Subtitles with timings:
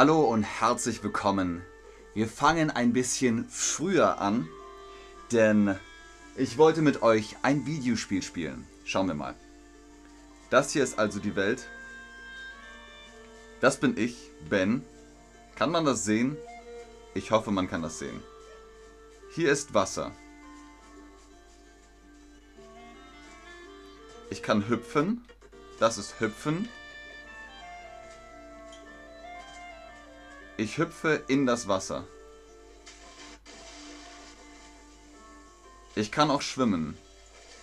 [0.00, 1.60] Hallo und herzlich willkommen.
[2.14, 4.48] Wir fangen ein bisschen früher an,
[5.30, 5.78] denn
[6.36, 8.66] ich wollte mit euch ein Videospiel spielen.
[8.86, 9.34] Schauen wir mal.
[10.48, 11.68] Das hier ist also die Welt.
[13.60, 14.82] Das bin ich, Ben.
[15.56, 16.38] Kann man das sehen?
[17.12, 18.22] Ich hoffe, man kann das sehen.
[19.34, 20.12] Hier ist Wasser.
[24.30, 25.26] Ich kann hüpfen.
[25.78, 26.70] Das ist hüpfen.
[30.60, 32.06] Ich hüpfe in das Wasser.
[35.94, 36.98] Ich kann auch schwimmen.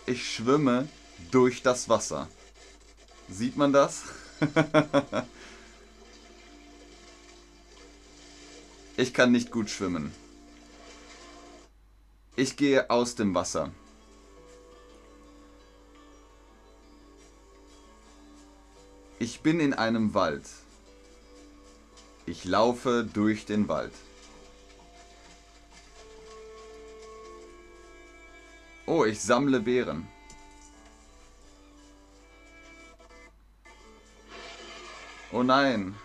[0.08, 0.90] Ich schwimme
[1.30, 2.28] durch das Wasser.
[3.30, 4.06] Sieht man das?
[8.98, 10.12] ich kann nicht gut schwimmen.
[12.36, 13.70] Ich gehe aus dem Wasser.
[19.20, 20.46] Ich bin in einem Wald.
[22.28, 23.94] Ich laufe durch den Wald.
[28.86, 30.06] Oh, ich sammle Beeren.
[35.32, 35.96] Oh nein.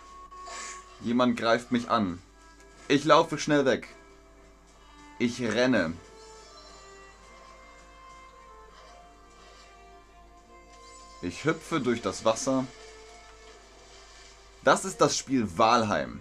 [1.01, 2.23] Jemand greift mich an.
[2.87, 3.89] Ich laufe schnell weg.
[5.19, 5.93] Ich renne.
[11.21, 12.65] Ich hüpfe durch das Wasser.
[14.65, 16.21] Das ist das Spiel Walheim.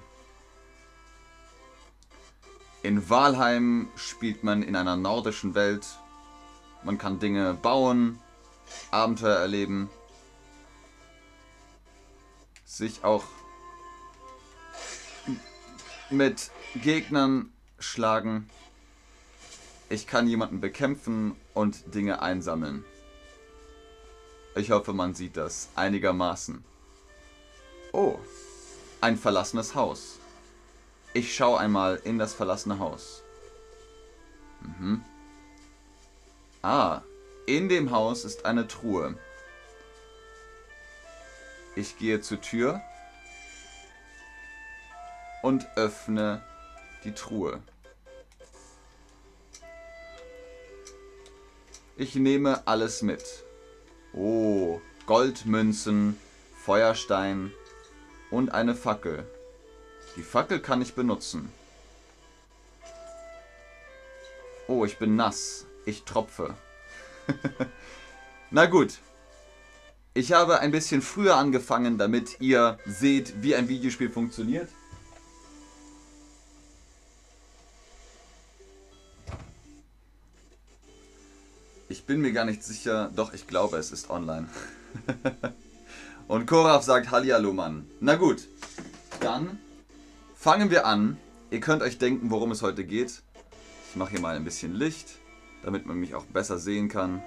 [2.81, 5.85] In Walheim spielt man in einer nordischen Welt.
[6.83, 8.19] Man kann Dinge bauen,
[8.89, 9.91] Abenteuer erleben,
[12.65, 13.25] sich auch
[16.09, 18.49] mit Gegnern schlagen.
[19.89, 22.83] Ich kann jemanden bekämpfen und Dinge einsammeln.
[24.55, 26.70] Ich hoffe, man sieht das einigermaßen.
[27.93, 28.17] Oh,
[29.01, 30.19] ein verlassenes Haus.
[31.13, 33.21] Ich schaue einmal in das verlassene Haus.
[34.61, 35.03] Mhm.
[36.61, 37.01] Ah,
[37.47, 39.17] in dem Haus ist eine Truhe.
[41.75, 42.81] Ich gehe zur Tür
[45.41, 46.41] und öffne
[47.03, 47.61] die Truhe.
[51.97, 53.23] Ich nehme alles mit.
[54.13, 56.17] Oh, Goldmünzen,
[56.63, 57.51] Feuerstein,
[58.31, 59.25] und eine Fackel.
[60.15, 61.51] Die Fackel kann ich benutzen.
[64.67, 65.65] Oh, ich bin nass.
[65.85, 66.55] Ich tropfe.
[68.51, 68.99] Na gut.
[70.13, 74.69] Ich habe ein bisschen früher angefangen, damit ihr seht, wie ein Videospiel funktioniert.
[81.87, 84.49] Ich bin mir gar nicht sicher, doch ich glaube, es ist online.
[86.31, 87.91] Und Koraf sagt Hallihallo, Mann.
[87.99, 88.47] Na gut,
[89.19, 89.59] dann
[90.33, 91.17] fangen wir an.
[91.49, 93.21] Ihr könnt euch denken, worum es heute geht.
[93.89, 95.09] Ich mache hier mal ein bisschen Licht,
[95.61, 97.21] damit man mich auch besser sehen kann.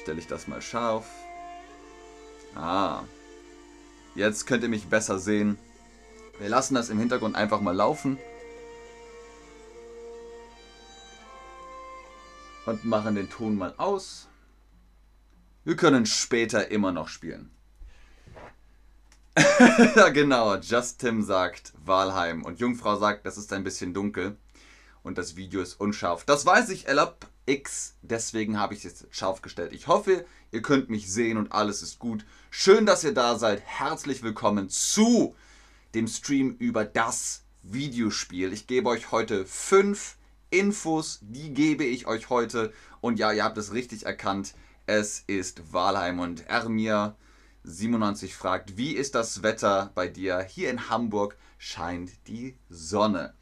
[0.00, 1.04] Stelle ich das mal scharf.
[2.54, 3.02] Ah,
[4.14, 5.58] jetzt könnt ihr mich besser sehen.
[6.38, 8.16] Wir lassen das im Hintergrund einfach mal laufen.
[12.64, 14.28] Und machen den Ton mal aus.
[15.64, 17.50] Wir können später immer noch spielen.
[20.12, 20.56] genau.
[20.56, 24.36] Just Tim sagt Walheim und Jungfrau sagt, das ist ein bisschen dunkel
[25.04, 26.24] und das Video ist unscharf.
[26.24, 29.72] Das weiß ich, Elab X, deswegen habe ich es scharf gestellt.
[29.72, 32.24] Ich hoffe, ihr könnt mich sehen und alles ist gut.
[32.50, 33.62] Schön, dass ihr da seid.
[33.64, 35.36] Herzlich willkommen zu
[35.94, 38.52] dem Stream über das Videospiel.
[38.52, 40.16] Ich gebe euch heute fünf
[40.50, 42.72] Infos, die gebe ich euch heute.
[43.00, 44.54] Und ja, ihr habt es richtig erkannt.
[44.94, 47.16] Es ist Walheim und Ermir
[47.64, 50.40] 97 fragt, wie ist das Wetter bei dir?
[50.42, 53.32] Hier in Hamburg scheint die Sonne.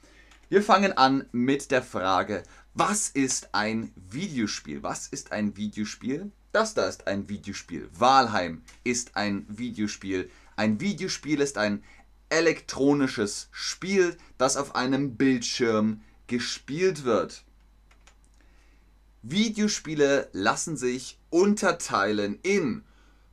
[0.49, 2.45] Wir fangen an mit der Frage,
[2.75, 4.85] was ist ein Videospiel?
[4.85, 6.31] Was ist ein Videospiel?
[6.53, 7.91] Das da ist ein Videospiel.
[7.99, 10.31] Walheim ist ein Videospiel.
[10.55, 11.83] Ein Videospiel ist ein
[12.29, 17.43] elektronisches Spiel, das auf einem Bildschirm gespielt wird.
[19.23, 22.85] Videospiele lassen sich unterteilen in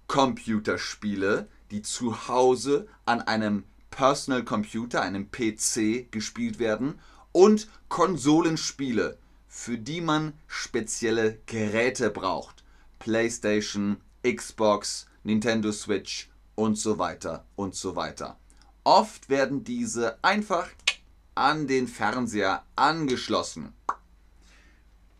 [0.07, 6.99] Computerspiele, die zu Hause an einem Personal Computer, einem PC gespielt werden
[7.31, 9.17] und Konsolenspiele,
[9.47, 12.63] für die man spezielle Geräte braucht.
[12.99, 18.37] PlayStation, Xbox, Nintendo Switch und so weiter und so weiter.
[18.83, 20.69] Oft werden diese einfach
[21.35, 23.73] an den Fernseher angeschlossen.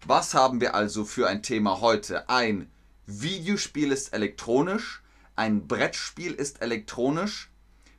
[0.06, 2.30] Was haben wir also für ein Thema heute?
[2.30, 2.70] Ein
[3.06, 5.02] Videospiel ist elektronisch,
[5.36, 7.50] ein Brettspiel ist elektronisch,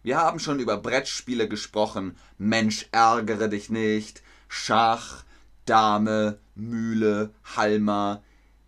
[0.02, 2.16] Wir haben schon über Brettspiele gesprochen.
[2.38, 4.22] Mensch, ärgere dich nicht.
[4.48, 5.24] Schach,
[5.66, 8.22] Dame, Mühle, Halma,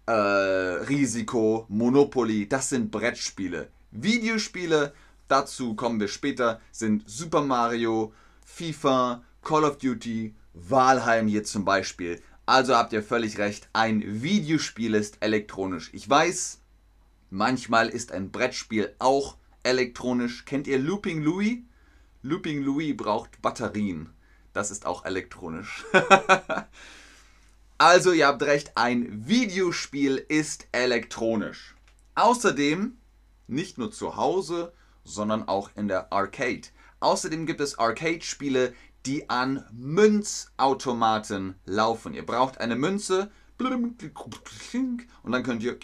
[0.06, 2.48] äh, Risiko, Monopoly.
[2.48, 3.68] Das sind Brettspiele.
[3.92, 4.92] Videospiele,
[5.28, 8.12] dazu kommen wir später, sind Super Mario,
[8.44, 12.20] FIFA, Call of Duty, Walheim hier zum Beispiel.
[12.50, 15.88] Also habt ihr völlig recht, ein Videospiel ist elektronisch.
[15.92, 16.58] Ich weiß,
[17.30, 20.46] manchmal ist ein Brettspiel auch elektronisch.
[20.46, 21.58] Kennt ihr Looping Louis?
[22.22, 24.10] Looping Louis braucht Batterien.
[24.52, 25.84] Das ist auch elektronisch.
[27.78, 31.76] also ihr habt recht, ein Videospiel ist elektronisch.
[32.16, 32.98] Außerdem
[33.46, 34.72] nicht nur zu Hause,
[35.04, 36.66] sondern auch in der Arcade.
[36.98, 38.74] Außerdem gibt es Arcade-Spiele,
[39.06, 42.14] die an Münzautomaten laufen.
[42.14, 45.78] Ihr braucht eine Münze und dann könnt ihr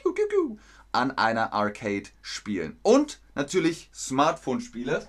[0.92, 2.78] an einer Arcade spielen.
[2.82, 5.06] Und natürlich Smartphone-Spiele.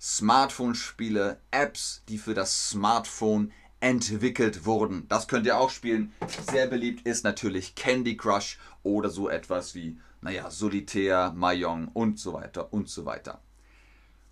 [0.00, 5.06] Smartphone-Spiele, Apps, die für das Smartphone entwickelt wurden.
[5.08, 6.12] Das könnt ihr auch spielen.
[6.50, 12.32] Sehr beliebt ist natürlich Candy Crush oder so etwas wie, naja, Solitär, Mahjong und so
[12.32, 13.42] weiter und so weiter.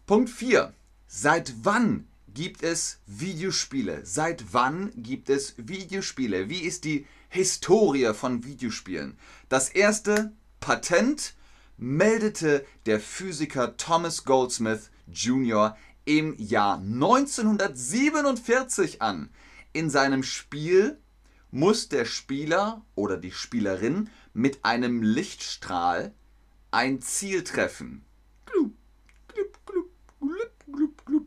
[0.07, 0.73] Punkt 4.
[1.07, 4.05] Seit wann gibt es Videospiele?
[4.05, 6.51] Seit wann gibt es Videospiele?
[6.51, 9.17] Wie ist die Historie von Videospielen?
[9.49, 11.35] Das erste Patent
[11.77, 15.77] meldete der Physiker Thomas Goldsmith Jr.
[16.05, 19.31] im Jahr 1947 an.
[19.73, 20.99] In seinem Spiel
[21.51, 26.15] muss der Spieler oder die Spielerin mit einem Lichtstrahl
[26.73, 28.05] ein Ziel treffen.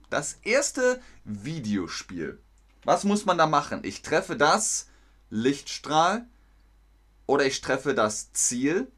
[0.09, 2.39] Das erste Videospiel.
[2.83, 3.81] Was muss man da machen?
[3.83, 4.87] Ich treffe das
[5.29, 6.25] Lichtstrahl
[7.25, 8.89] oder ich treffe das Ziel.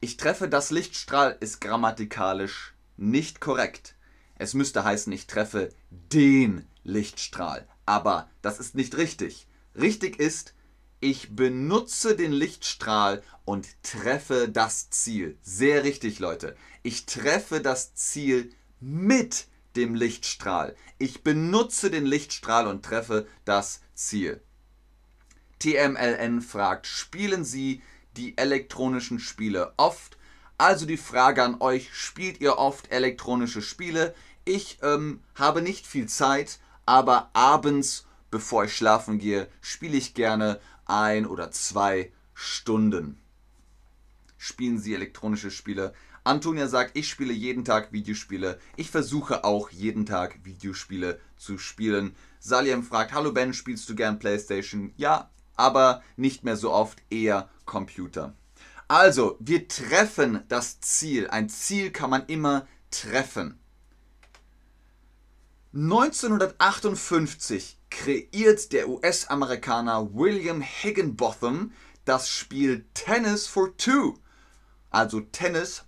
[0.00, 3.94] Ich treffe das Lichtstrahl ist grammatikalisch nicht korrekt.
[4.36, 7.66] Es müsste heißen, ich treffe den Lichtstrahl.
[7.86, 9.46] Aber das ist nicht richtig.
[9.74, 10.54] Richtig ist,
[11.00, 15.38] ich benutze den Lichtstrahl und treffe das Ziel.
[15.40, 16.56] Sehr richtig, Leute.
[16.82, 20.76] Ich treffe das Ziel mit dem Lichtstrahl.
[20.98, 24.42] Ich benutze den Lichtstrahl und treffe das Ziel.
[25.58, 27.82] TMLN fragt, spielen Sie
[28.16, 30.16] die elektronischen Spiele oft?
[30.58, 34.14] Also die Frage an euch, spielt ihr oft elektronische Spiele?
[34.44, 40.60] Ich ähm, habe nicht viel Zeit, aber abends, bevor ich schlafen gehe, spiele ich gerne
[40.86, 43.20] ein oder zwei Stunden.
[44.38, 45.94] Spielen Sie elektronische Spiele?
[46.30, 48.60] Antonia sagt, ich spiele jeden Tag Videospiele.
[48.76, 52.14] Ich versuche auch jeden Tag Videospiele zu spielen.
[52.38, 54.92] Saliem fragt, hallo Ben, spielst du gern Playstation?
[54.96, 58.36] Ja, aber nicht mehr so oft, eher Computer.
[58.86, 61.28] Also, wir treffen das Ziel.
[61.30, 63.58] Ein Ziel kann man immer treffen.
[65.74, 71.72] 1958 kreiert der US-Amerikaner William Higginbotham
[72.04, 74.16] das Spiel Tennis for Two.
[74.90, 75.84] Also Tennis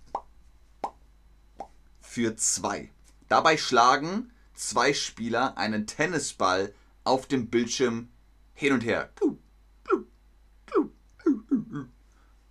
[2.13, 2.91] für zwei.
[3.27, 6.71] Dabei schlagen zwei Spieler einen Tennisball
[7.03, 8.09] auf dem Bildschirm
[8.53, 9.11] hin und her.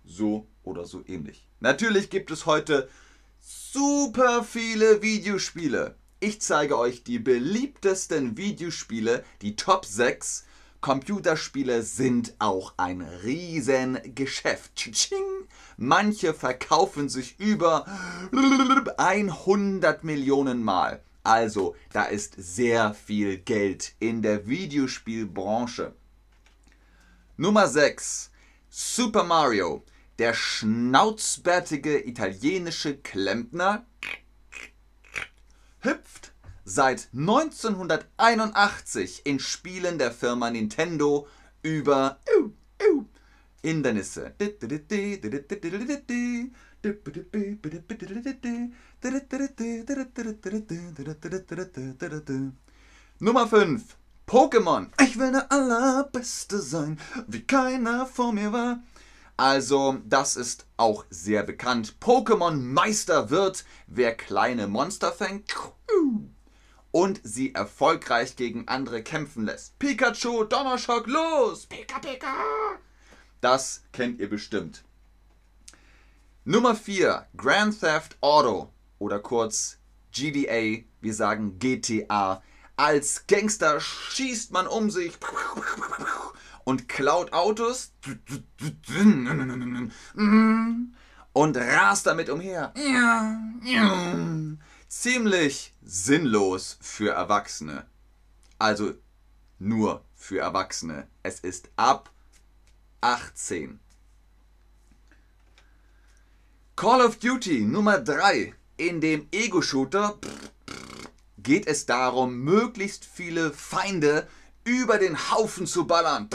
[0.03, 1.47] So oder so ähnlich.
[1.61, 2.89] Natürlich gibt es heute
[3.39, 5.95] super viele Videospiele.
[6.19, 10.45] Ich zeige euch die beliebtesten Videospiele, die Top 6
[10.83, 14.91] Computerspiele sind auch ein Riesengeschäft.
[15.77, 17.85] Manche verkaufen sich über
[18.97, 21.01] 100 Millionen Mal.
[21.23, 25.93] Also, da ist sehr viel Geld in der Videospielbranche.
[27.37, 28.29] Nummer 6.
[28.69, 29.85] Super Mario.
[30.19, 33.85] Der schnauzbärtige italienische Klempner
[35.79, 36.32] hüpft
[36.65, 41.27] seit 1981 in Spielen der Firma Nintendo
[41.61, 42.19] über
[43.61, 44.33] Hindernisse.
[53.19, 53.83] Nummer 5.
[54.27, 54.87] Pokémon.
[55.01, 58.79] Ich will der Allerbeste sein, wie keiner vor mir war.
[59.37, 61.95] Also, das ist auch sehr bekannt.
[62.01, 65.53] Pokémon Meister wird, wer kleine Monster fängt
[66.93, 69.79] und sie erfolgreich gegen andere kämpfen lässt.
[69.79, 71.65] Pikachu, Donnerschock, los!
[71.65, 72.27] Pika, Pika!
[73.41, 74.83] Das kennt ihr bestimmt.
[76.45, 79.79] Nummer 4, Grand Theft Auto oder kurz
[80.11, 82.43] GDA, wir sagen GTA.
[82.75, 85.13] Als Gangster schießt man um sich
[86.63, 87.91] und klaut Autos
[91.33, 92.71] und rast damit umher.
[95.01, 97.85] Ziemlich sinnlos für Erwachsene.
[98.59, 98.93] Also
[99.59, 101.07] nur für Erwachsene.
[101.23, 102.11] Es ist ab
[103.01, 103.79] 18.
[106.75, 108.53] Call of Duty Nummer 3.
[108.77, 110.17] In dem Ego-Shooter
[111.37, 114.27] geht es darum, möglichst viele Feinde
[114.63, 116.29] über den Haufen zu ballern.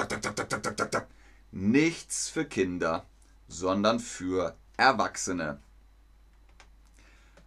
[1.52, 3.06] Nichts für Kinder,
[3.46, 5.60] sondern für Erwachsene.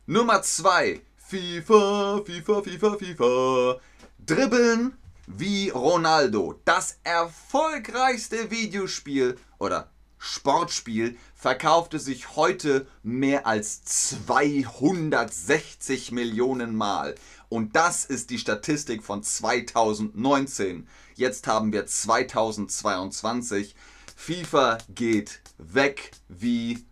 [0.07, 0.99] Nummer 2.
[1.15, 3.79] FIFA, FIFA, FIFA, FIFA.
[4.25, 6.59] Dribbeln wie Ronaldo.
[6.65, 17.13] Das erfolgreichste Videospiel oder Sportspiel verkaufte sich heute mehr als 260 Millionen Mal.
[17.47, 20.87] Und das ist die Statistik von 2019.
[21.13, 23.75] Jetzt haben wir 2022.
[24.15, 26.83] FIFA geht weg wie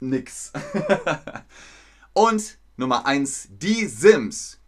[0.00, 0.52] nix.
[2.12, 4.58] Und Nummer 1, die Sims.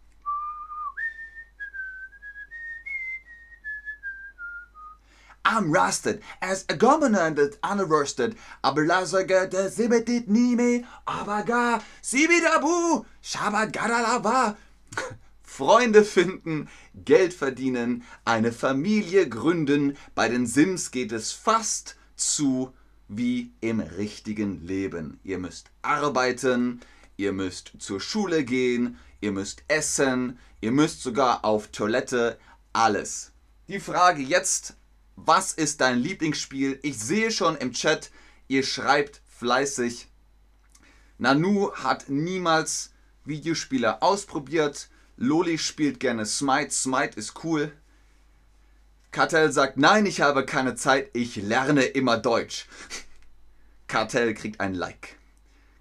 [5.43, 14.55] I'm rusted, as a governor that unroasted, der sibetit nime, aber gar sibidabu, shabat gadalava.
[15.43, 19.97] Freunde finden, Geld verdienen, eine Familie gründen.
[20.15, 22.73] Bei den Sims geht es fast zu
[23.11, 25.19] wie im richtigen Leben.
[25.23, 26.79] Ihr müsst arbeiten,
[27.17, 32.39] ihr müsst zur Schule gehen, ihr müsst essen, ihr müsst sogar auf Toilette,
[32.73, 33.33] alles.
[33.67, 34.75] Die Frage jetzt
[35.15, 36.79] was ist dein Lieblingsspiel?
[36.81, 38.11] Ich sehe schon im Chat,
[38.47, 40.07] ihr schreibt fleißig.
[41.17, 42.91] Nanu hat niemals
[43.23, 44.89] Videospiele ausprobiert.
[45.17, 46.71] Loli spielt gerne Smite.
[46.71, 47.71] Smite ist cool.
[49.11, 52.65] Kartell sagt, nein, ich habe keine Zeit, ich lerne immer Deutsch.
[53.87, 55.17] Kartell kriegt ein Like.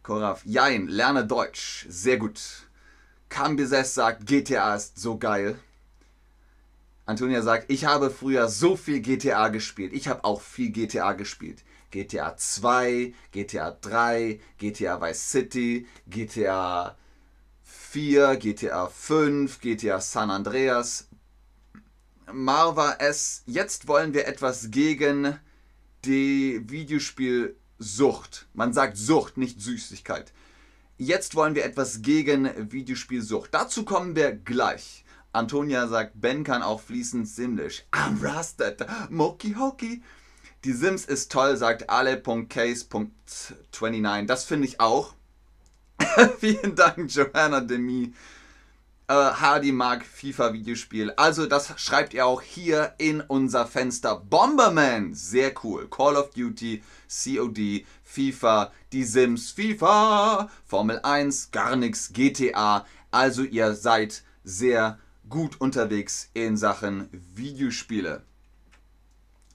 [0.02, 1.86] Koraf, jein, lerne Deutsch.
[1.88, 2.40] Sehr gut.
[3.28, 5.56] Kambises sagt, GTA ist so geil.
[7.06, 9.92] Antonia sagt, ich habe früher so viel GTA gespielt.
[9.92, 11.62] Ich habe auch viel GTA gespielt.
[11.92, 16.96] GTA 2, GTA 3, GTA Vice City, GTA
[17.62, 21.08] 4, GTA 5, GTA San Andreas.
[22.32, 23.42] Marva S.
[23.46, 25.38] Jetzt wollen wir etwas gegen
[26.04, 28.46] die Videospielsucht.
[28.54, 30.32] Man sagt Sucht, nicht Süßigkeit.
[30.98, 33.54] Jetzt wollen wir etwas gegen Videospielsucht.
[33.54, 35.04] Dazu kommen wir gleich.
[35.32, 37.84] Antonia sagt, Ben kann auch fließend Simlish.
[37.92, 38.86] I'm rusted.
[39.08, 40.02] Moki Hoki.
[40.64, 44.26] Die Sims ist toll, sagt ale.case.29.
[44.26, 45.14] Das finde ich auch.
[46.38, 48.12] Vielen Dank, Johanna Demi.
[49.10, 51.10] Äh, Hardy mag FIFA-Videospiel.
[51.16, 54.14] Also, das schreibt ihr auch hier in unser Fenster.
[54.14, 55.88] Bomberman, sehr cool.
[55.88, 62.86] Call of Duty, COD, FIFA, die Sims, FIFA, Formel 1, gar nichts, GTA.
[63.10, 68.22] Also, ihr seid sehr gut unterwegs in Sachen Videospiele.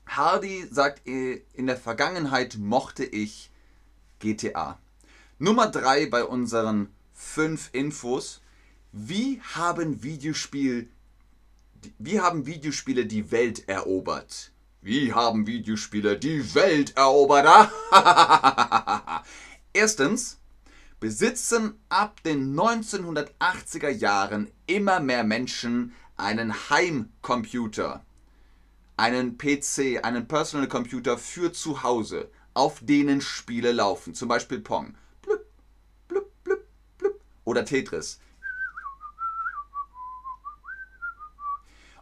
[0.05, 3.51] Hardy sagt, äh, in der Vergangenheit mochte ich
[4.19, 4.77] GTA.
[5.39, 8.41] Nummer 3 bei unseren 5 Infos.
[8.97, 10.89] Wie haben, Videospiel,
[11.99, 14.53] wie haben Videospiele die Welt erobert?
[14.81, 17.73] Wie haben Videospiele die Welt erobert?
[19.73, 20.39] Erstens,
[21.01, 28.05] besitzen ab den 1980er Jahren immer mehr Menschen einen Heimcomputer,
[28.95, 34.95] einen PC, einen Personal Computer für zu Hause, auf denen Spiele laufen, zum Beispiel Pong,
[35.21, 35.43] blub,
[36.07, 36.31] blub,
[36.97, 38.21] blub, oder Tetris.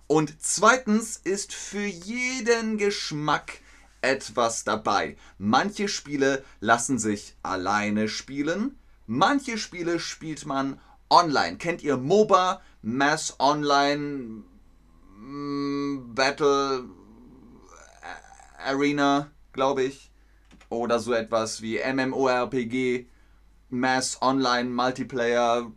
[0.07, 3.59] Und zweitens ist für jeden Geschmack
[4.01, 5.17] etwas dabei.
[5.37, 10.79] Manche Spiele lassen sich alleine spielen, Manche Spiele spielt man
[11.09, 11.57] online.
[11.57, 14.43] Kennt ihr MOBA, Mass Online
[15.17, 16.85] mm, Battle
[18.57, 20.09] Arena, glaube ich.
[20.69, 23.07] Oder so etwas wie MMORPG,
[23.69, 25.69] Mass Online Multiplayer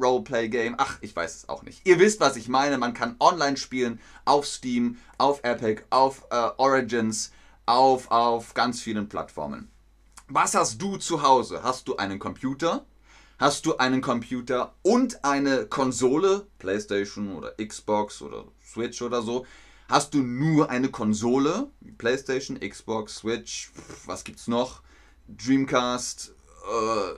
[0.00, 0.74] Roleplay Game.
[0.78, 1.86] Ach, ich weiß es auch nicht.
[1.86, 2.78] Ihr wisst, was ich meine.
[2.78, 7.32] Man kann online spielen auf Steam, auf Epic, auf äh, Origins,
[7.66, 9.70] auf, auf ganz vielen Plattformen.
[10.28, 11.62] Was hast du zu Hause?
[11.62, 12.84] Hast du einen Computer?
[13.38, 19.44] Hast du einen Computer und eine Konsole, PlayStation oder Xbox oder Switch oder so?
[19.88, 23.70] Hast du nur eine Konsole, PlayStation, Xbox, Switch,
[24.04, 24.82] was gibt's noch?
[25.28, 26.34] Dreamcast,
[26.64, 27.14] äh,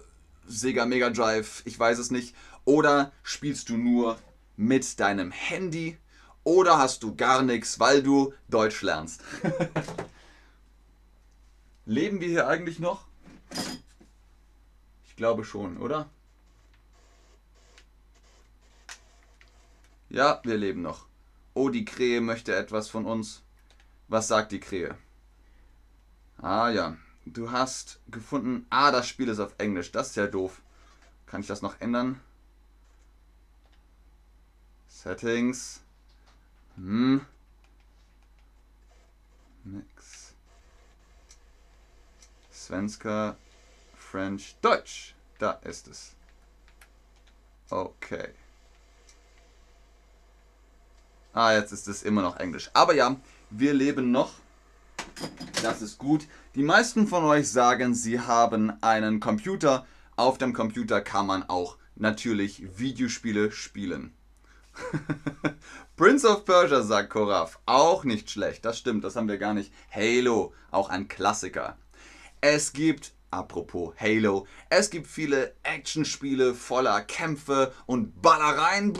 [0.49, 2.35] Sega Mega Drive, ich weiß es nicht.
[2.65, 4.19] Oder spielst du nur
[4.57, 5.99] mit deinem Handy?
[6.45, 9.23] Oder hast du gar nichts, weil du Deutsch lernst?
[11.87, 13.07] Leben wir hier eigentlich noch?
[15.07, 16.09] Ich glaube schon, oder?
[20.11, 21.07] Ja, wir leben noch.
[21.53, 23.43] Oh, die Krähe möchte etwas von uns.
[24.09, 24.97] Was sagt die Krähe?
[26.39, 26.97] Ah ja,
[27.27, 28.67] du hast gefunden.
[28.71, 29.93] Ah, das Spiel ist auf Englisch.
[29.93, 30.63] Das ist ja doof.
[31.27, 32.21] Kann ich das noch ändern?
[35.03, 35.81] Settings.
[36.75, 37.25] Hm.
[39.63, 40.35] Mix.
[42.53, 43.37] Svenska,
[43.97, 45.15] French, Deutsch.
[45.39, 46.17] Da ist es.
[47.71, 48.31] Okay.
[51.33, 52.69] Ah, jetzt ist es immer noch Englisch.
[52.75, 53.15] Aber ja,
[53.51, 54.33] wir leben noch.
[55.63, 56.27] Das ist gut.
[56.57, 59.87] Die meisten von euch sagen, sie haben einen Computer.
[60.17, 64.18] Auf dem Computer kann man auch natürlich Videospiele spielen.
[65.97, 67.59] Prince of Persia, sagt Koraf.
[67.67, 68.65] Auch nicht schlecht.
[68.65, 69.73] Das stimmt, das haben wir gar nicht.
[69.91, 71.77] Halo, auch ein Klassiker.
[72.41, 78.93] Es gibt, apropos Halo, es gibt viele Actionspiele voller Kämpfe und Ballereien.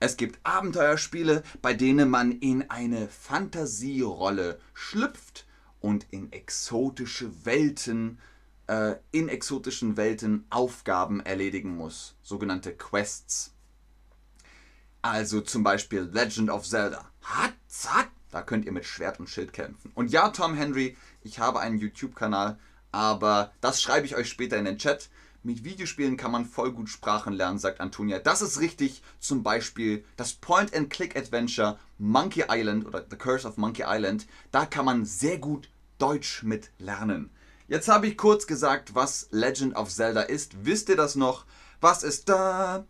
[0.00, 5.46] Es gibt Abenteuerspiele, bei denen man in eine Fantasierolle schlüpft
[5.80, 8.20] und in exotische Welten,
[8.68, 12.14] äh, in exotischen Welten Aufgaben erledigen muss.
[12.22, 13.57] Sogenannte Quests.
[15.02, 17.10] Also zum Beispiel Legend of Zelda.
[17.22, 19.92] Hat, zack, da könnt ihr mit Schwert und Schild kämpfen.
[19.94, 22.58] Und ja, Tom Henry, ich habe einen YouTube-Kanal,
[22.90, 25.08] aber das schreibe ich euch später in den Chat.
[25.44, 28.18] Mit Videospielen kann man voll gut Sprachen lernen, sagt Antonia.
[28.18, 29.02] Das ist richtig.
[29.20, 34.26] Zum Beispiel das Point-and-Click-Adventure Monkey Island oder The Curse of Monkey Island.
[34.50, 37.30] Da kann man sehr gut Deutsch mit lernen.
[37.68, 40.64] Jetzt habe ich kurz gesagt, was Legend of Zelda ist.
[40.64, 41.44] Wisst ihr das noch?
[41.80, 42.84] Was ist da?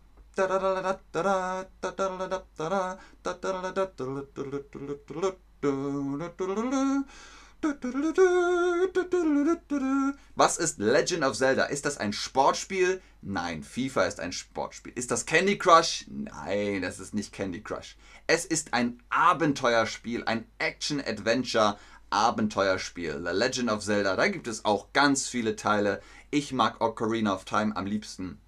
[10.35, 11.65] Was ist Legend of Zelda?
[11.65, 13.01] Ist das ein Sportspiel?
[13.21, 14.93] Nein, FIFA ist ein Sportspiel.
[14.95, 16.05] Ist das Candy Crush?
[16.07, 17.97] Nein, das ist nicht Candy Crush.
[18.27, 21.77] Es ist ein Abenteuerspiel, ein Action-Adventure.
[22.11, 24.15] Abenteuerspiel, The Legend of Zelda.
[24.15, 26.01] Da gibt es auch ganz viele Teile.
[26.31, 28.39] Ich mag Ocarina of Time am liebsten.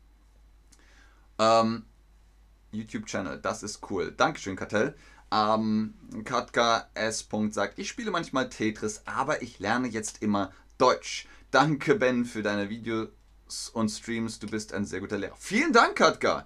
[1.41, 1.85] Ähm,
[2.71, 4.13] YouTube-Channel, das ist cool.
[4.15, 4.95] Dankeschön, Kartell.
[5.31, 7.27] Ähm, Katka S.
[7.49, 11.27] sagt, ich spiele manchmal Tetris, aber ich lerne jetzt immer Deutsch.
[11.49, 13.09] Danke, Ben, für deine Videos
[13.73, 14.37] und Streams.
[14.37, 15.35] Du bist ein sehr guter Lehrer.
[15.37, 16.45] Vielen Dank, Katka.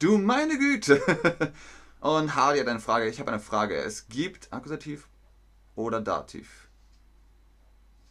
[0.00, 1.00] Du meine Güte.
[2.00, 3.08] und Hardy hat eine Frage.
[3.08, 3.76] Ich habe eine Frage.
[3.76, 5.06] Es gibt Akkusativ
[5.76, 6.68] oder Dativ.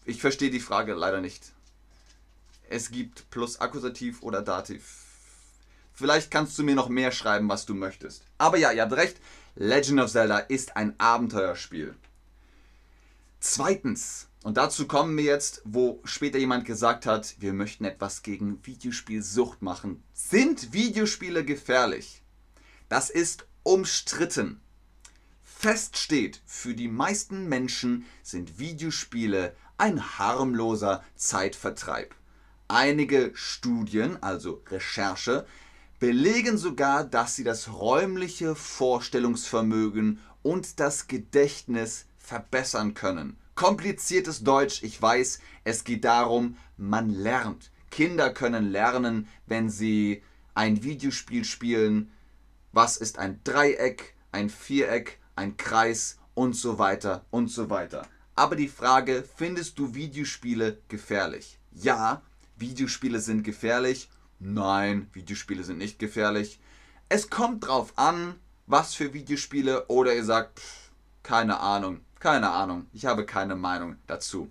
[0.06, 1.52] Ich verstehe die Frage leider nicht.
[2.70, 5.11] Es gibt plus Akkusativ oder Dativ.
[6.02, 8.26] Vielleicht kannst du mir noch mehr schreiben, was du möchtest.
[8.40, 9.18] Aber ja, ihr habt recht,
[9.54, 11.94] Legend of Zelda ist ein Abenteuerspiel.
[13.40, 18.66] Zweitens, und dazu kommen wir jetzt, wo später jemand gesagt hat, wir möchten etwas gegen
[18.66, 20.04] Videospielsucht machen.
[20.12, 22.24] Sind Videospiele gefährlich?
[22.90, 24.60] Das ist umstritten.
[25.44, 32.16] Fest steht, für die meisten Menschen sind Videospiele ein harmloser Zeitvertreib.
[32.68, 35.46] Einige Studien, also Recherche,
[36.02, 43.38] belegen sogar, dass sie das räumliche Vorstellungsvermögen und das Gedächtnis verbessern können.
[43.54, 47.70] Kompliziertes Deutsch, ich weiß, es geht darum, man lernt.
[47.92, 50.24] Kinder können lernen, wenn sie
[50.56, 52.12] ein Videospiel spielen.
[52.72, 58.08] Was ist ein Dreieck, ein Viereck, ein Kreis und so weiter und so weiter.
[58.34, 61.60] Aber die Frage, findest du Videospiele gefährlich?
[61.72, 62.24] Ja,
[62.58, 64.10] Videospiele sind gefährlich
[64.44, 66.60] Nein, Videospiele sind nicht gefährlich.
[67.10, 72.88] Es kommt drauf an, was für Videospiele oder ihr sagt, pff, keine Ahnung, keine Ahnung,
[72.92, 74.50] ich habe keine Meinung dazu.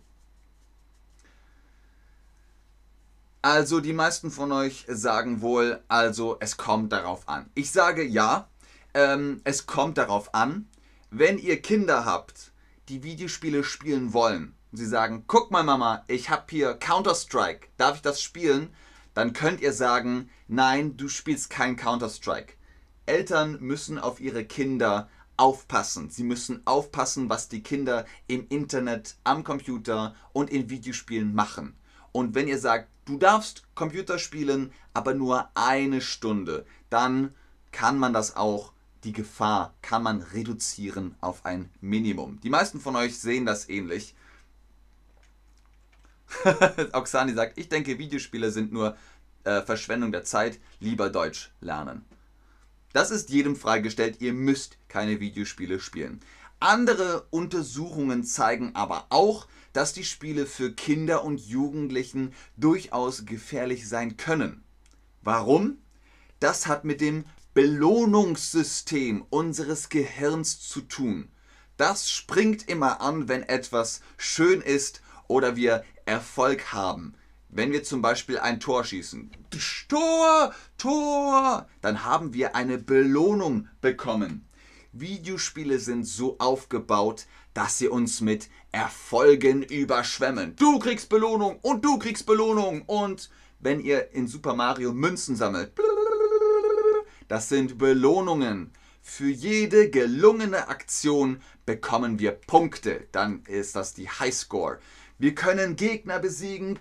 [3.43, 7.51] Also die meisten von euch sagen wohl, also es kommt darauf an.
[7.55, 8.49] Ich sage ja,
[8.95, 10.69] ähm, es kommt darauf an,
[11.11, 12.53] wenn ihr Kinder habt,
[12.89, 14.55] die Videospiele spielen wollen.
[14.71, 18.73] Sie sagen, guck mal Mama, ich habe hier Counter-Strike, darf ich das spielen?
[19.15, 22.55] Dann könnt ihr sagen, nein, du spielst kein Counter-Strike.
[23.07, 26.11] Eltern müssen auf ihre Kinder aufpassen.
[26.11, 31.75] Sie müssen aufpassen, was die Kinder im Internet, am Computer und in Videospielen machen.
[32.13, 37.35] Und wenn ihr sagt, du darfst Computer spielen, aber nur eine Stunde, dann
[37.73, 38.73] kann man das auch,
[39.05, 42.39] die Gefahr kann man reduzieren auf ein Minimum.
[42.43, 44.15] Die meisten von euch sehen das ähnlich.
[46.93, 48.97] Oksani sagt, ich denke, Videospiele sind nur
[49.45, 52.05] äh, Verschwendung der Zeit, lieber Deutsch lernen.
[52.93, 56.21] Das ist jedem freigestellt, ihr müsst keine Videospiele spielen.
[56.59, 64.17] Andere Untersuchungen zeigen aber auch, dass die Spiele für Kinder und Jugendlichen durchaus gefährlich sein
[64.17, 64.63] können.
[65.23, 65.79] Warum?
[66.41, 71.29] Das hat mit dem Belohnungssystem unseres Gehirns zu tun.
[71.77, 77.15] Das springt immer an, wenn etwas schön ist oder wir Erfolg haben.
[77.51, 79.31] Wenn wir zum Beispiel ein Tor schießen,
[79.89, 84.45] Tor, Tor, dann haben wir eine Belohnung bekommen.
[84.93, 90.57] Videospiele sind so aufgebaut, dass sie uns mit Erfolgen überschwemmen.
[90.57, 92.83] Du kriegst Belohnung und du kriegst Belohnung.
[92.87, 95.73] Und wenn ihr in Super Mario Münzen sammelt,
[97.29, 98.73] das sind Belohnungen.
[99.01, 103.07] Für jede gelungene Aktion bekommen wir Punkte.
[103.13, 104.81] Dann ist das die Highscore.
[105.21, 106.79] Wir können Gegner besiegen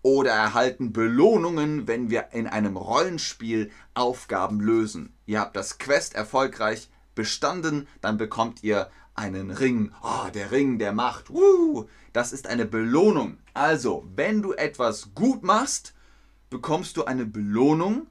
[0.00, 5.12] oder erhalten Belohnungen, wenn wir in einem Rollenspiel Aufgaben lösen.
[5.26, 9.92] Ihr habt das Quest erfolgreich bestanden, dann bekommt ihr einen Ring.
[10.02, 11.28] Oh, der Ring der Macht.
[11.28, 13.36] Uh, das ist eine Belohnung.
[13.52, 15.92] Also, wenn du etwas gut machst,
[16.48, 18.06] bekommst du eine Belohnung.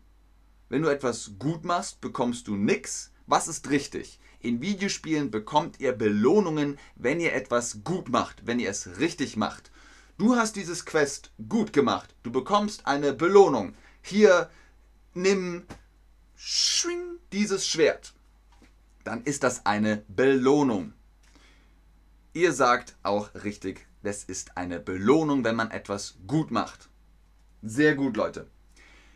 [0.69, 3.11] Wenn du etwas gut machst, bekommst du nichts.
[3.25, 4.19] Was ist richtig?
[4.47, 9.71] In Videospielen bekommt ihr Belohnungen, wenn ihr etwas gut macht, wenn ihr es richtig macht.
[10.17, 12.15] Du hast dieses Quest gut gemacht.
[12.23, 13.75] Du bekommst eine Belohnung.
[14.01, 14.49] Hier
[15.13, 15.63] nimm
[17.31, 18.13] dieses Schwert
[19.07, 20.91] dann ist das eine Belohnung.
[22.33, 26.89] Ihr sagt auch richtig, das ist eine Belohnung, wenn man etwas gut macht.
[27.61, 28.47] Sehr gut, Leute.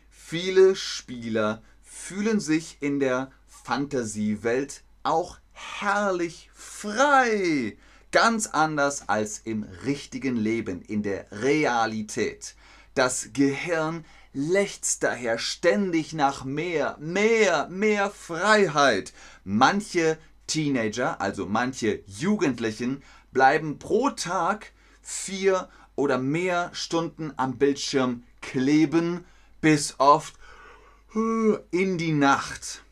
[0.08, 7.76] Viele Spieler fühlen sich in der Fantasiewelt auch herrlich frei.
[8.10, 12.54] Ganz anders als im richtigen Leben, in der Realität.
[12.94, 19.12] Das Gehirn lechzt daher ständig nach mehr, mehr, mehr Freiheit.
[19.44, 29.24] Manche Teenager, also manche Jugendlichen, bleiben pro Tag vier oder mehr Stunden am Bildschirm kleben,
[29.60, 30.34] bis oft
[31.14, 32.82] in die Nacht.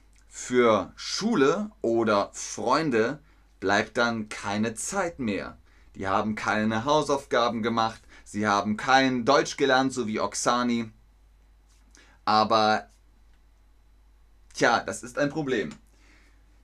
[0.43, 3.21] Für Schule oder Freunde
[3.61, 5.59] bleibt dann keine Zeit mehr.
[5.95, 10.91] Die haben keine Hausaufgaben gemacht, sie haben kein Deutsch gelernt, so wie Oksani.
[12.25, 12.89] Aber,
[14.55, 15.71] tja, das ist ein Problem.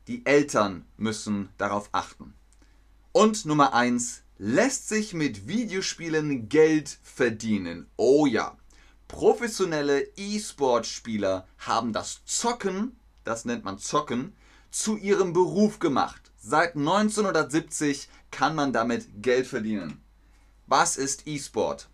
[0.08, 2.34] Die Eltern müssen darauf achten.
[3.12, 7.88] Und Nummer 1, lässt sich mit Videospielen Geld verdienen.
[7.96, 8.56] Oh ja,
[9.06, 14.34] professionelle E-Sport-Spieler haben das Zocken, das nennt man Zocken,
[14.70, 16.32] zu ihrem Beruf gemacht.
[16.36, 20.02] Seit 1970 kann man damit Geld verdienen.
[20.66, 21.88] Was ist E-Sport?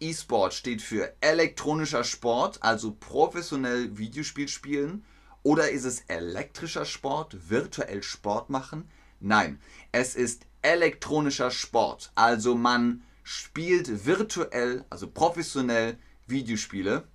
[0.00, 5.04] E-Sport steht für elektronischer Sport, also professionell Videospiel spielen.
[5.42, 8.88] Oder ist es elektrischer Sport, virtuell Sport machen?
[9.20, 12.12] Nein, es ist elektronischer Sport.
[12.14, 17.08] Also man spielt virtuell, also professionell Videospiele.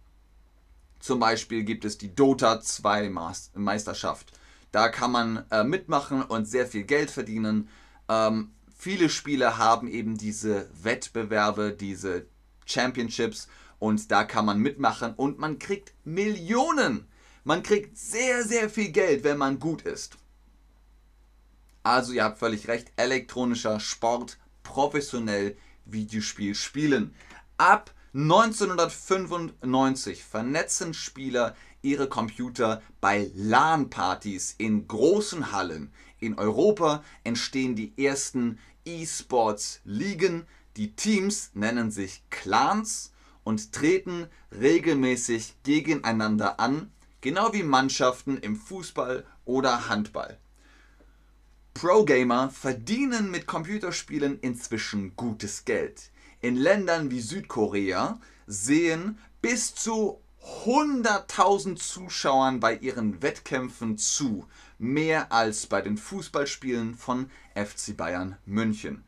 [1.04, 3.10] Zum Beispiel gibt es die Dota 2
[3.56, 4.32] Meisterschaft.
[4.72, 7.68] Da kann man äh, mitmachen und sehr viel Geld verdienen.
[8.08, 12.26] Ähm, viele Spiele haben eben diese Wettbewerbe, diese
[12.66, 17.06] Championships und da kann man mitmachen und man kriegt Millionen.
[17.44, 20.16] Man kriegt sehr, sehr viel Geld, wenn man gut ist.
[21.84, 27.14] Also ihr habt völlig recht, elektronischer Sport, professionell Videospiel spielen.
[27.58, 35.92] Ab 1995 vernetzen Spieler ihre Computer bei LAN-Partys in großen Hallen.
[36.20, 40.46] In Europa entstehen die ersten E-Sports-Ligen,
[40.78, 49.26] die Teams nennen sich Clans und treten regelmäßig gegeneinander an, genau wie Mannschaften im Fußball
[49.46, 50.38] oder Handball.
[51.74, 56.12] Pro-Gamer verdienen mit Computerspielen inzwischen gutes Geld.
[56.44, 60.20] In Ländern wie Südkorea sehen bis zu
[60.66, 64.46] 100.000 Zuschauern bei ihren Wettkämpfen zu,
[64.78, 69.06] mehr als bei den Fußballspielen von FC Bayern München.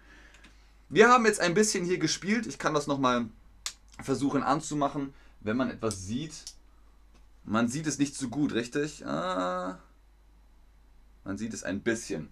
[0.87, 2.47] Wir haben jetzt ein bisschen hier gespielt.
[2.47, 3.25] Ich kann das nochmal
[4.01, 6.45] versuchen anzumachen, wenn man etwas sieht.
[7.43, 9.05] Man sieht es nicht so gut, richtig?
[9.05, 9.77] Ah,
[11.25, 12.29] man sieht es ein bisschen.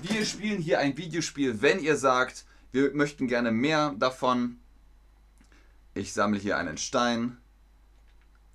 [0.00, 4.60] Wir spielen hier ein Videospiel, wenn ihr sagt, wir möchten gerne mehr davon.
[5.94, 7.38] Ich sammle hier einen Stein.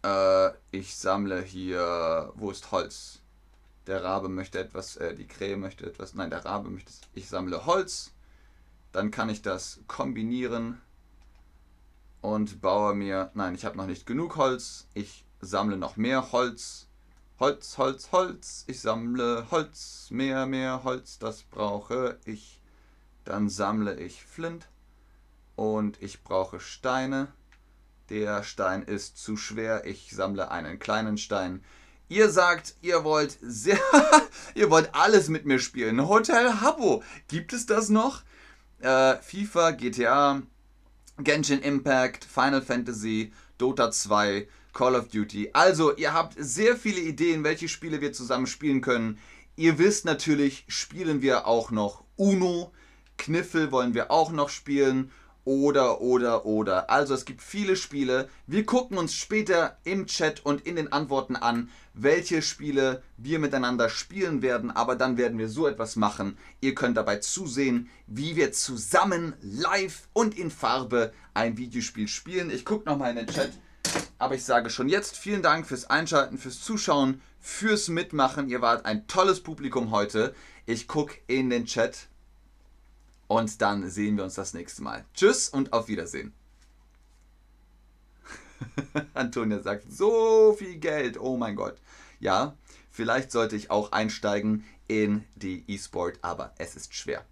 [0.06, 2.32] Äh, ich sammle hier...
[2.36, 3.24] Wo ist Holz?
[3.88, 6.14] Der Rabe möchte etwas, äh, die Krähe möchte etwas.
[6.14, 6.92] Nein, der Rabe möchte.
[7.16, 8.12] Ich sammle Holz.
[8.92, 10.80] Dann kann ich das kombinieren
[12.22, 16.88] und baue mir, nein, ich habe noch nicht genug Holz, ich sammle noch mehr Holz.
[17.40, 22.61] Holz, Holz, Holz, ich sammle Holz, mehr, mehr Holz, das brauche ich.
[23.32, 24.68] Dann sammle ich Flint
[25.56, 27.30] und ich brauche Steine.
[28.10, 31.64] Der Stein ist zu schwer, ich sammle einen kleinen Stein.
[32.10, 33.80] Ihr sagt, ihr wollt sehr,
[34.54, 36.10] ihr wollt alles mit mir spielen.
[36.10, 38.24] Hotel Habbo, gibt es das noch?
[38.80, 40.42] Äh, FIFA, GTA,
[41.20, 45.52] Genshin Impact, Final Fantasy, Dota 2, Call of Duty.
[45.54, 49.20] Also, ihr habt sehr viele Ideen, welche Spiele wir zusammen spielen können.
[49.56, 52.74] Ihr wisst natürlich, spielen wir auch noch Uno.
[53.22, 55.12] Kniffel wollen wir auch noch spielen.
[55.44, 56.90] Oder, oder, oder.
[56.90, 58.30] Also es gibt viele Spiele.
[58.46, 63.90] Wir gucken uns später im Chat und in den Antworten an, welche Spiele wir miteinander
[63.90, 64.70] spielen werden.
[64.72, 66.38] Aber dann werden wir so etwas machen.
[66.62, 72.52] Ihr könnt dabei zusehen, wie wir zusammen live und in Farbe ein Videospiel spielen.
[72.52, 73.52] Ich gucke nochmal in den Chat.
[74.20, 78.50] Aber ich sage schon jetzt vielen Dank fürs Einschalten, fürs Zuschauen, fürs Mitmachen.
[78.50, 80.36] Ihr wart ein tolles Publikum heute.
[80.68, 82.11] Ich gucke in den Chat.
[83.32, 85.06] Und dann sehen wir uns das nächste Mal.
[85.14, 86.34] Tschüss und auf Wiedersehen.
[89.14, 91.18] Antonia sagt, so viel Geld.
[91.18, 91.78] Oh mein Gott.
[92.20, 92.58] Ja,
[92.90, 97.24] vielleicht sollte ich auch einsteigen in die E-Sport, aber es ist schwer.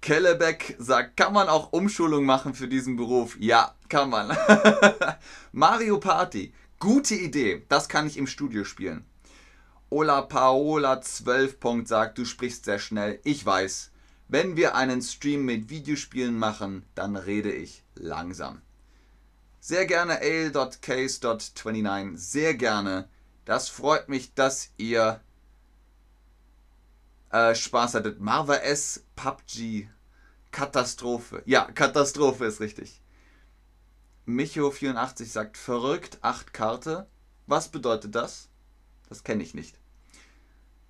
[0.00, 3.36] Kellebeck sagt, kann man auch Umschulung machen für diesen Beruf?
[3.38, 4.36] Ja, kann man.
[5.52, 7.64] Mario Party, gute Idee.
[7.68, 9.04] Das kann ich im Studio spielen.
[9.88, 11.58] Ola Paola 12.
[11.84, 13.20] sagt, du sprichst sehr schnell.
[13.22, 13.91] Ich weiß.
[14.32, 18.62] Wenn wir einen Stream mit Videospielen machen, dann rede ich langsam.
[19.60, 23.10] Sehr gerne ale.case.29, sehr gerne.
[23.44, 25.20] Das freut mich, dass ihr
[27.28, 28.20] äh, Spaß hattet.
[28.20, 29.88] Marva S, PUBG,
[30.50, 31.42] Katastrophe.
[31.44, 33.02] Ja, Katastrophe ist richtig.
[34.26, 37.06] Micho84 sagt verrückt, 8 Karte.
[37.46, 38.48] Was bedeutet das?
[39.10, 39.81] Das kenne ich nicht.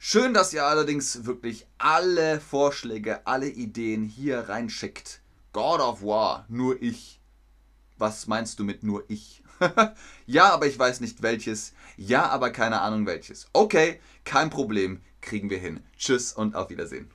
[0.04, 5.20] Schön, dass ihr allerdings wirklich alle Vorschläge, alle Ideen hier reinschickt.
[5.52, 7.20] God of War, nur ich.
[7.98, 9.44] Was meinst du mit nur ich?
[10.26, 11.72] ja, aber ich weiß nicht welches.
[11.96, 13.46] Ja, aber keine Ahnung welches.
[13.52, 15.84] Okay, kein Problem, kriegen wir hin.
[15.96, 17.08] Tschüss und auf Wiedersehen.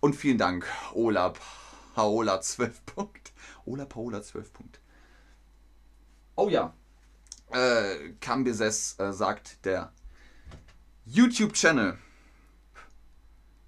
[0.00, 1.34] Und vielen Dank, Ola
[1.94, 3.32] Paola 12 Punkt.
[3.64, 4.80] Ola Paola 12 Punkt.
[6.34, 6.74] Oh ja,
[7.50, 9.92] äh, Cambises äh, sagt der
[11.06, 11.98] YouTube-Channel.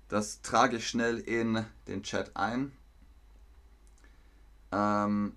[0.08, 2.72] Das trage ich schnell in den Chat ein.
[4.72, 5.36] Ähm,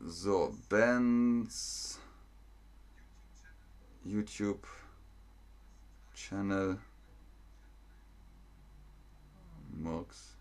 [0.00, 1.98] so, Ben's
[4.04, 4.66] YouTube
[6.14, 6.78] Channel
[9.72, 10.36] Mux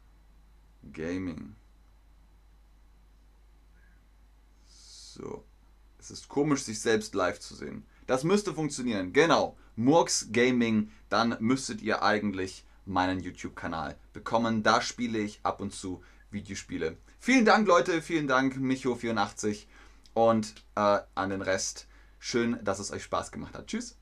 [0.93, 1.55] Gaming.
[5.15, 5.43] So.
[5.97, 7.85] Es ist komisch, sich selbst live zu sehen.
[8.05, 9.13] Das müsste funktionieren.
[9.13, 9.57] Genau.
[9.75, 10.91] Murks Gaming.
[11.09, 14.61] Dann müsstet ihr eigentlich meinen YouTube-Kanal bekommen.
[14.61, 16.97] Da spiele ich ab und zu Videospiele.
[17.19, 18.01] Vielen Dank, Leute.
[18.01, 19.65] Vielen Dank, Micho84.
[20.13, 21.87] Und äh, an den Rest.
[22.19, 23.67] Schön, dass es euch Spaß gemacht hat.
[23.67, 23.97] Tschüss.